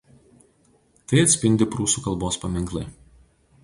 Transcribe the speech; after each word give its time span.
Tai 1.11 1.21
atspindi 1.25 1.69
prūsų 1.77 2.05
kalbos 2.09 2.43
paminklai. 2.47 2.87